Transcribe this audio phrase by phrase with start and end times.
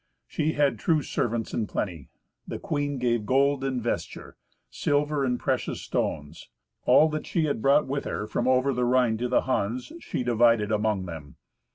[0.27, 2.09] She had true servants in plenty.
[2.47, 4.35] The queen gave gold and vesture,
[4.71, 6.49] silver and precious stones.
[6.87, 10.23] All that she had brought with her from over the Rhine to the Huns, she
[10.23, 11.35] divided among them.